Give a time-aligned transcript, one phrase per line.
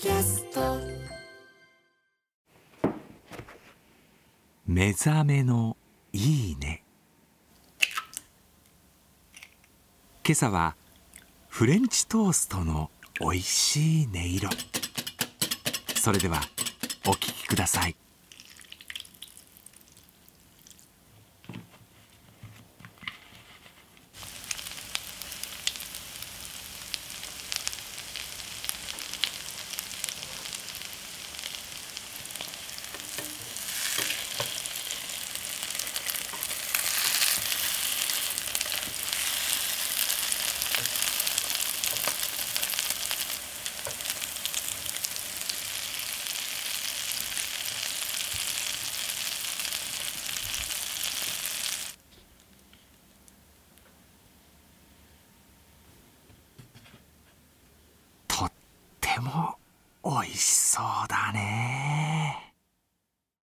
[0.00, 0.78] キャスト。
[4.66, 5.76] 目覚めの
[6.14, 6.82] いいね。
[10.24, 10.74] 今朝は
[11.48, 12.90] フレンチトーストの
[13.20, 14.48] おいしい音色。
[15.96, 16.40] それでは
[17.06, 17.94] お聞きください。
[59.20, 59.56] も
[60.04, 61.89] 美味しそうだね。